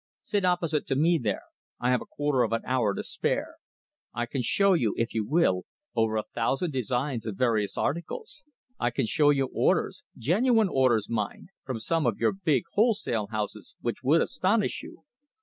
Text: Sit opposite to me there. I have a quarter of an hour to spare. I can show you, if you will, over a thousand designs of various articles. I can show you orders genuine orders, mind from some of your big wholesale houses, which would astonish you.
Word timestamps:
Sit 0.23 0.43
opposite 0.43 0.87
to 0.87 0.95
me 0.95 1.19
there. 1.21 1.43
I 1.79 1.91
have 1.91 2.01
a 2.01 2.07
quarter 2.07 2.41
of 2.41 2.53
an 2.53 2.63
hour 2.65 2.95
to 2.95 3.03
spare. 3.03 3.57
I 4.15 4.25
can 4.25 4.41
show 4.41 4.73
you, 4.73 4.95
if 4.97 5.13
you 5.13 5.23
will, 5.23 5.65
over 5.95 6.17
a 6.17 6.23
thousand 6.33 6.71
designs 6.71 7.27
of 7.27 7.37
various 7.37 7.77
articles. 7.77 8.41
I 8.79 8.89
can 8.89 9.05
show 9.05 9.29
you 9.29 9.51
orders 9.53 10.01
genuine 10.17 10.69
orders, 10.69 11.07
mind 11.07 11.49
from 11.63 11.77
some 11.79 12.07
of 12.07 12.17
your 12.17 12.31
big 12.31 12.63
wholesale 12.73 13.27
houses, 13.27 13.75
which 13.79 14.01
would 14.03 14.21
astonish 14.21 14.81
you. 14.81 15.03